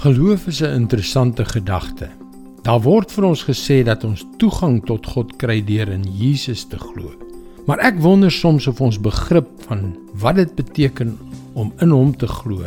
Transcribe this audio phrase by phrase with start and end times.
[0.00, 2.08] Geloof is 'n interessante gedagte.
[2.62, 6.78] Daar word vir ons gesê dat ons toegang tot God kry deur in Jesus te
[6.78, 7.12] glo.
[7.66, 11.18] Maar ek wonder soms of ons begrip van wat dit beteken
[11.52, 12.64] om in hom te glo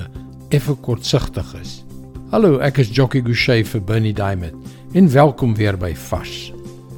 [0.50, 1.84] effe kortsigtig is.
[2.30, 4.54] Hallo, ek is Jockey Gouchee vir Bernie Diamond
[4.94, 6.54] en welkom weer by Vars.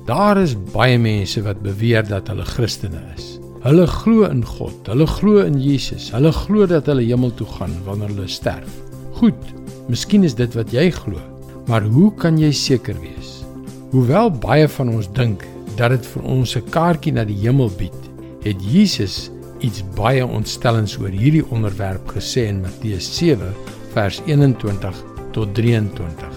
[0.06, 3.40] Daar is baie mense wat beweer dat hulle Christene is.
[3.62, 7.84] Hulle glo in God, hulle glo in Jesus, hulle glo dat hulle hemel toe gaan
[7.86, 8.84] wanneer hulle sterf.
[9.12, 9.56] Goed,
[9.86, 11.22] Miskien is dit wat jy glo,
[11.70, 13.44] maar hoe kan jy seker wees?
[13.92, 15.44] Hoewel baie van ons dink
[15.78, 18.02] dat dit vir ons 'n kaartjie na die hemel bied,
[18.42, 19.30] het Jesus
[19.62, 23.54] iets baie ontstellends oor hierdie onderwerp gesê in Matteus 7
[23.94, 26.34] vers 21 tot 23.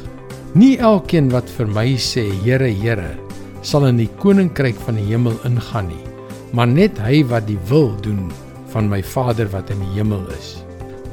[0.53, 3.17] Nie elkeen wat vir my sê Here, Here,
[3.63, 6.05] sal in die koninkryk van die hemel ingaan nie,
[6.53, 8.29] maar net hy wat die wil doen
[8.69, 10.63] van my Vader wat in die hemel is.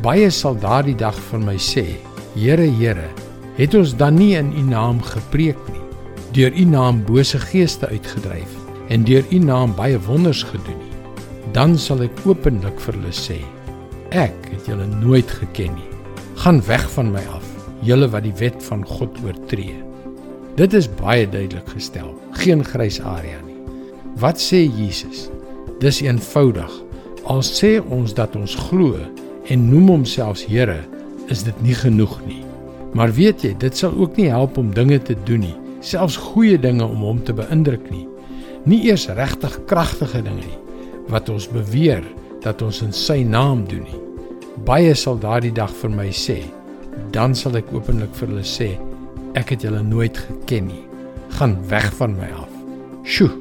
[0.02, 1.96] Baie sal daardie dag vir my sê,
[2.36, 3.08] Here, Here,
[3.56, 5.84] het ons dan nie in U naam gepreek nie,
[6.36, 8.52] deur U naam bose geeste uitgedryf
[8.92, 11.14] en deur U naam baie wonders gedoen nie?
[11.56, 13.38] Dan sal ek openlik vir hulle sê:
[14.12, 15.88] Ek het julle nooit geken nie.
[16.44, 17.46] Gaan weg van my af,
[17.88, 19.78] julle wat die wet van God oortree.
[20.60, 22.12] Dit is baie duidelik gestel,
[22.44, 23.56] geen grys area nie.
[24.20, 25.30] Wat sê Jesus?
[25.80, 26.82] Dis eenvoudig.
[27.32, 29.00] Al sê ons dat ons glo
[29.48, 30.82] en noem homself Here,
[31.34, 32.42] is dit nie genoeg nie.
[32.96, 36.58] Maar weet jy, dit sal ook nie help om dinge te doen nie, selfs goeie
[36.60, 38.06] dinge om hom te beïndruk nie.
[38.66, 40.62] Nie eers regtig kragtige dinge nie
[41.12, 42.02] wat ons beweer
[42.42, 44.02] dat ons in sy naam doen nie.
[44.66, 46.40] Baie sal daardie dag vir my sê,
[47.14, 48.72] dan sal ek openlik vir hulle sê,
[49.38, 50.84] ek het julle nooit geken nie.
[51.38, 52.52] Gaan weg van my af.
[53.06, 53.34] Sjoe.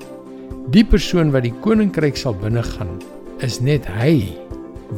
[0.74, 2.98] Die persoon wat die koninkryk sal binnegaan,
[3.44, 4.34] is net hy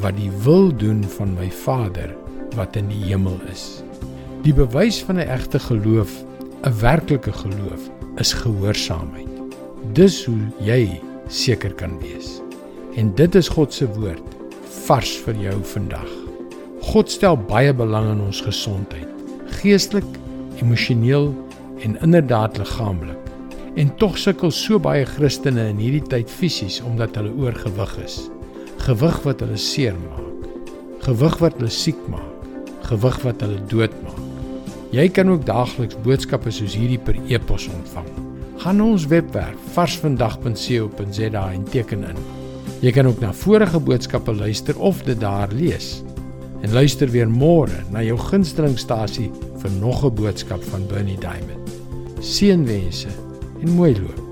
[0.02, 2.14] wat die wil doen van my Vader
[2.56, 3.82] wat in die hemel is.
[4.46, 6.12] Die bewys van 'n egte geloof,
[6.62, 9.28] 'n werklike geloof, is gehoorsaamheid.
[9.92, 12.40] Dis hoe jy seker kan wees.
[12.96, 14.36] En dit is God se woord
[14.86, 16.12] vars vir jou vandag.
[16.80, 19.08] God stel baie belang in ons gesondheid,
[19.46, 20.06] geestelik,
[20.62, 21.34] emosioneel
[21.78, 23.18] en inderdaad liggaamlik.
[23.74, 28.30] En tog sukkel so baie Christene in hierdie tyd fisies omdat hulle oorgewig is.
[28.76, 30.48] Gewig wat hulle seermaak.
[31.00, 32.35] Gewig wat hulle siek maak
[32.90, 34.22] gewig wat hulle doodmaak.
[34.94, 38.08] Jy kan ook daagliks boodskappe soos hierdie per e-pos ontvang.
[38.62, 42.20] Gaan na ons webwerf varsvandag.co.za en teken in.
[42.80, 46.02] Jy kan ook na vorige boodskappe luister of dit daar lees.
[46.62, 49.30] En luister weer môre na jou gunstelingstasie
[49.60, 51.68] vir nog 'n boodskap van Bernie Diamond.
[52.20, 53.12] Seënwense
[53.62, 54.25] en mooi loop.